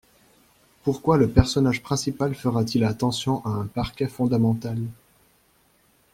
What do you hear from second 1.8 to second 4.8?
principal fera-t-il attention à un parquet fondamental?